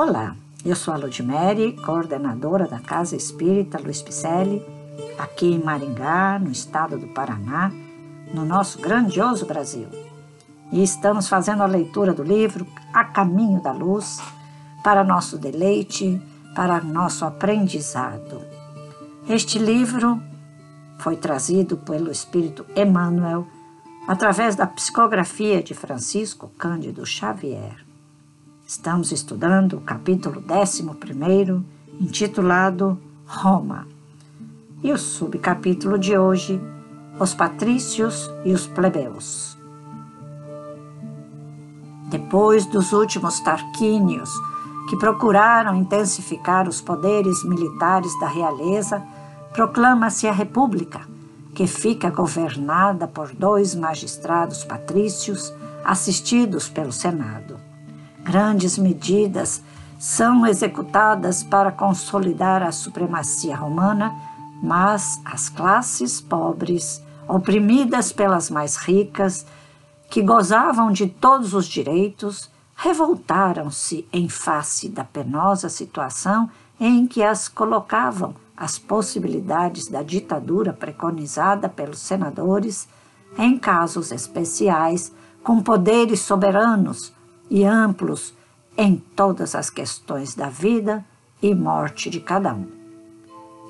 Olá, 0.00 0.36
eu 0.64 0.76
sou 0.76 0.94
a 0.94 0.96
Ludmere, 0.96 1.72
coordenadora 1.84 2.68
da 2.68 2.78
Casa 2.78 3.16
Espírita 3.16 3.80
Luiz 3.82 4.00
Picelli, 4.00 4.64
aqui 5.18 5.46
em 5.46 5.58
Maringá, 5.58 6.38
no 6.38 6.52
estado 6.52 6.96
do 6.96 7.08
Paraná, 7.08 7.72
no 8.32 8.44
nosso 8.44 8.80
grandioso 8.80 9.44
Brasil. 9.44 9.88
E 10.70 10.84
estamos 10.84 11.28
fazendo 11.28 11.64
a 11.64 11.66
leitura 11.66 12.14
do 12.14 12.22
livro 12.22 12.64
A 12.92 13.02
Caminho 13.06 13.60
da 13.60 13.72
Luz, 13.72 14.20
para 14.84 15.02
nosso 15.02 15.36
deleite, 15.36 16.22
para 16.54 16.80
nosso 16.80 17.24
aprendizado. 17.24 18.40
Este 19.28 19.58
livro 19.58 20.22
foi 21.00 21.16
trazido 21.16 21.76
pelo 21.76 22.12
Espírito 22.12 22.64
Emmanuel 22.76 23.48
através 24.06 24.54
da 24.54 24.64
psicografia 24.64 25.60
de 25.60 25.74
Francisco 25.74 26.52
Cândido 26.56 27.04
Xavier. 27.04 27.87
Estamos 28.68 29.12
estudando 29.12 29.78
o 29.78 29.80
capítulo 29.80 30.44
11, 30.46 30.84
intitulado 31.98 32.98
Roma. 33.26 33.88
E 34.82 34.92
o 34.92 34.98
subcapítulo 34.98 35.98
de 35.98 36.18
hoje, 36.18 36.60
Os 37.18 37.32
Patrícios 37.32 38.30
e 38.44 38.52
os 38.52 38.66
Plebeus. 38.66 39.56
Depois 42.10 42.66
dos 42.66 42.92
últimos 42.92 43.40
Tarquínios, 43.40 44.30
que 44.90 44.98
procuraram 44.98 45.74
intensificar 45.74 46.68
os 46.68 46.82
poderes 46.82 47.42
militares 47.44 48.12
da 48.20 48.28
realeza, 48.28 49.02
proclama-se 49.54 50.28
a 50.28 50.32
República, 50.32 51.08
que 51.54 51.66
fica 51.66 52.10
governada 52.10 53.08
por 53.08 53.34
dois 53.34 53.74
magistrados 53.74 54.62
patrícios 54.62 55.54
assistidos 55.86 56.68
pelo 56.68 56.92
Senado 56.92 57.67
grandes 58.22 58.78
medidas 58.78 59.62
são 59.98 60.46
executadas 60.46 61.42
para 61.42 61.72
consolidar 61.72 62.62
a 62.62 62.70
supremacia 62.70 63.56
romana, 63.56 64.14
mas 64.62 65.20
as 65.24 65.48
classes 65.48 66.20
pobres, 66.20 67.02
oprimidas 67.26 68.12
pelas 68.12 68.50
mais 68.50 68.76
ricas, 68.76 69.44
que 70.08 70.22
gozavam 70.22 70.90
de 70.90 71.06
todos 71.06 71.52
os 71.52 71.66
direitos, 71.66 72.50
revoltaram-se 72.74 74.06
em 74.12 74.28
face 74.28 74.88
da 74.88 75.04
penosa 75.04 75.68
situação 75.68 76.48
em 76.78 77.06
que 77.06 77.22
as 77.22 77.48
colocavam 77.48 78.34
as 78.56 78.78
possibilidades 78.78 79.88
da 79.88 80.02
ditadura 80.02 80.72
preconizada 80.72 81.68
pelos 81.68 81.98
senadores 81.98 82.88
em 83.36 83.58
casos 83.58 84.10
especiais, 84.10 85.12
com 85.42 85.60
poderes 85.60 86.20
soberanos, 86.20 87.12
e 87.50 87.64
amplos 87.64 88.34
em 88.76 88.96
todas 88.96 89.54
as 89.54 89.70
questões 89.70 90.34
da 90.34 90.48
vida 90.48 91.04
e 91.42 91.54
morte 91.54 92.10
de 92.10 92.20
cada 92.20 92.52
um. 92.54 92.66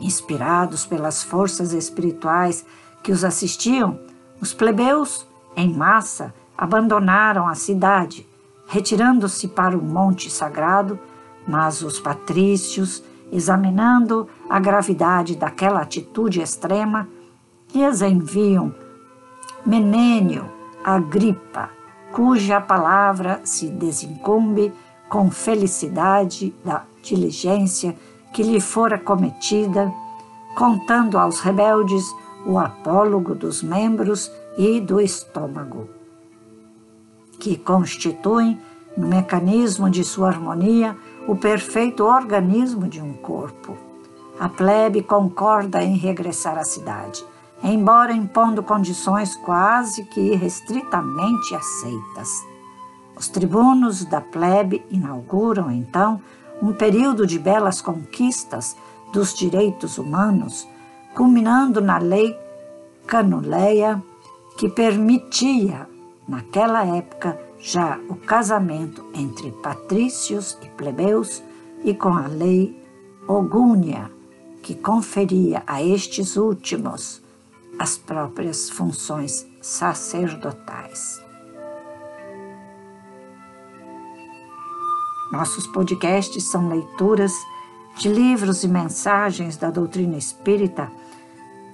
Inspirados 0.00 0.86
pelas 0.86 1.22
forças 1.22 1.72
espirituais 1.72 2.64
que 3.02 3.12
os 3.12 3.24
assistiam, 3.24 3.98
os 4.40 4.52
plebeus, 4.52 5.26
em 5.56 5.72
massa, 5.72 6.34
abandonaram 6.56 7.48
a 7.48 7.54
cidade, 7.54 8.26
retirando-se 8.66 9.48
para 9.48 9.76
o 9.76 9.82
monte 9.82 10.30
sagrado, 10.30 10.98
mas 11.46 11.82
os 11.82 11.98
patrícios, 11.98 13.02
examinando 13.32 14.28
a 14.48 14.60
gravidade 14.60 15.36
daquela 15.36 15.80
atitude 15.80 16.40
extrema, 16.40 17.08
lhes 17.74 18.02
enviam 18.02 18.74
Menênio, 19.64 20.50
Agripa, 20.84 21.70
cuja 22.12 22.60
palavra 22.60 23.40
se 23.44 23.68
desincumbe 23.68 24.72
com 25.08 25.30
felicidade 25.30 26.54
da 26.64 26.84
diligência 27.02 27.96
que 28.32 28.42
lhe 28.42 28.60
fora 28.60 28.98
cometida, 28.98 29.92
contando 30.56 31.18
aos 31.18 31.40
rebeldes 31.40 32.04
o 32.46 32.58
apólogo 32.58 33.34
dos 33.34 33.62
membros 33.62 34.30
e 34.56 34.80
do 34.80 35.00
estômago, 35.00 35.88
que 37.38 37.56
constituem, 37.56 38.60
no 38.96 39.06
mecanismo 39.06 39.88
de 39.88 40.02
sua 40.02 40.28
harmonia, 40.28 40.96
o 41.26 41.36
perfeito 41.36 42.04
organismo 42.04 42.88
de 42.88 43.00
um 43.00 43.12
corpo. 43.12 43.76
A 44.40 44.48
plebe 44.48 45.02
concorda 45.02 45.82
em 45.82 45.96
regressar 45.96 46.58
à 46.58 46.64
cidade 46.64 47.24
embora 47.62 48.12
impondo 48.12 48.62
condições 48.62 49.34
quase 49.36 50.04
que 50.04 50.20
irrestritamente 50.20 51.54
aceitas. 51.54 52.46
Os 53.16 53.28
tribunos 53.28 54.04
da 54.04 54.20
plebe 54.20 54.84
inauguram, 54.90 55.70
então, 55.70 56.20
um 56.62 56.72
período 56.72 57.26
de 57.26 57.38
belas 57.38 57.80
conquistas 57.80 58.76
dos 59.12 59.34
direitos 59.34 59.98
humanos, 59.98 60.68
culminando 61.14 61.80
na 61.80 61.98
lei 61.98 62.38
canuleia, 63.06 64.02
que 64.56 64.68
permitia, 64.68 65.88
naquela 66.28 66.84
época, 66.84 67.40
já 67.58 67.98
o 68.08 68.14
casamento 68.14 69.04
entre 69.14 69.50
patrícios 69.50 70.56
e 70.62 70.68
plebeus, 70.68 71.42
e 71.84 71.94
com 71.94 72.12
a 72.12 72.26
lei 72.26 72.80
ogúnia, 73.26 74.10
que 74.62 74.74
conferia 74.74 75.62
a 75.66 75.82
estes 75.82 76.36
últimos 76.36 77.22
as 77.78 77.96
próprias 77.96 78.68
funções 78.68 79.46
sacerdotais. 79.60 81.22
Nossos 85.30 85.66
podcasts 85.66 86.50
são 86.50 86.68
leituras 86.68 87.32
de 87.98 88.08
livros 88.08 88.64
e 88.64 88.68
mensagens 88.68 89.56
da 89.56 89.70
doutrina 89.70 90.16
espírita 90.16 90.90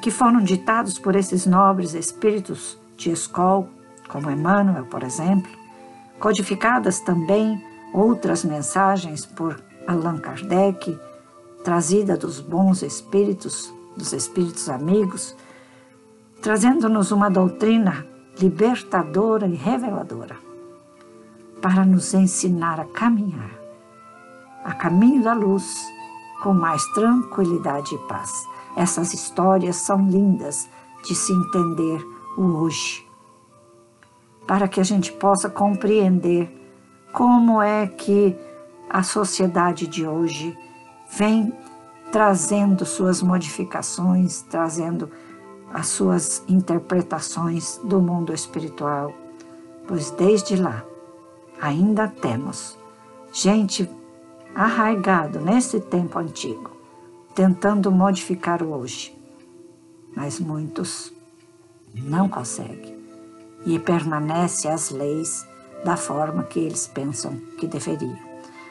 que 0.00 0.10
foram 0.10 0.42
ditados 0.42 0.98
por 0.98 1.16
esses 1.16 1.46
nobres 1.46 1.94
espíritos 1.94 2.78
de 2.96 3.10
escola, 3.10 3.68
como 4.08 4.30
Emmanuel, 4.30 4.86
por 4.86 5.02
exemplo, 5.02 5.50
codificadas 6.18 7.00
também 7.00 7.62
outras 7.92 8.44
mensagens 8.44 9.26
por 9.26 9.62
Allan 9.86 10.18
Kardec, 10.18 10.98
trazida 11.64 12.16
dos 12.16 12.40
bons 12.40 12.82
espíritos, 12.82 13.72
dos 13.96 14.12
espíritos 14.12 14.68
amigos, 14.68 15.34
trazendo-nos 16.40 17.12
uma 17.12 17.30
doutrina 17.30 18.06
libertadora 18.38 19.46
e 19.46 19.54
reveladora 19.54 20.36
para 21.60 21.84
nos 21.84 22.14
ensinar 22.14 22.80
a 22.80 22.84
caminhar 22.84 23.60
a 24.64 24.74
caminho 24.74 25.22
da 25.22 25.32
luz 25.32 25.74
com 26.42 26.52
mais 26.52 26.84
tranquilidade 26.92 27.94
e 27.94 27.98
paz. 27.98 28.30
Essas 28.76 29.12
histórias 29.12 29.76
são 29.76 30.08
lindas 30.08 30.68
de 31.04 31.14
se 31.14 31.32
entender 31.32 32.02
o 32.36 32.42
hoje, 32.42 33.06
para 34.46 34.68
que 34.68 34.80
a 34.80 34.84
gente 34.84 35.12
possa 35.12 35.48
compreender 35.48 36.56
como 37.12 37.60
é 37.60 37.86
que 37.86 38.36
a 38.88 39.02
sociedade 39.02 39.86
de 39.86 40.06
hoje 40.06 40.56
vem 41.16 41.52
trazendo 42.12 42.84
suas 42.84 43.22
modificações, 43.22 44.42
trazendo 44.42 45.10
as 45.72 45.88
suas 45.88 46.42
interpretações 46.48 47.78
do 47.84 48.00
mundo 48.00 48.32
espiritual, 48.32 49.12
pois 49.86 50.10
desde 50.10 50.56
lá 50.56 50.84
ainda 51.60 52.08
temos 52.08 52.76
gente 53.32 53.88
arraigado 54.54 55.40
nesse 55.40 55.80
tempo 55.80 56.18
antigo, 56.18 56.70
tentando 57.34 57.90
modificar 57.92 58.62
o 58.62 58.72
hoje, 58.72 59.16
mas 60.16 60.40
muitos 60.40 61.12
não 61.94 62.28
conseguem 62.28 62.98
e 63.64 63.78
permanece 63.78 64.68
as 64.68 64.90
leis 64.90 65.46
da 65.84 65.96
forma 65.96 66.44
que 66.44 66.58
eles 66.58 66.86
pensam 66.86 67.36
que 67.58 67.66
deveriam. 67.66 68.18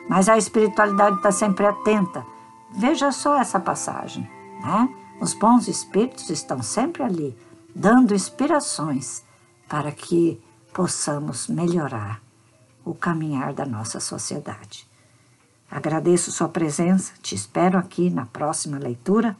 Mas 0.09 0.27
a 0.27 0.37
espiritualidade 0.37 1.17
está 1.17 1.31
sempre 1.31 1.65
atenta. 1.65 2.25
Veja 2.71 3.11
só 3.11 3.39
essa 3.39 3.59
passagem, 3.59 4.29
né? 4.61 4.89
Os 5.19 5.33
bons 5.33 5.67
espíritos 5.67 6.29
estão 6.29 6.63
sempre 6.63 7.03
ali, 7.03 7.37
dando 7.75 8.15
inspirações 8.15 9.21
para 9.67 9.91
que 9.91 10.41
possamos 10.73 11.47
melhorar 11.47 12.21
o 12.85 12.93
caminhar 12.93 13.51
da 13.53 13.65
nossa 13.65 13.99
sociedade. 13.99 14.87
Agradeço 15.69 16.31
sua 16.31 16.47
presença, 16.47 17.11
te 17.21 17.35
espero 17.35 17.77
aqui 17.77 18.09
na 18.09 18.25
próxima 18.25 18.79
leitura 18.79 19.35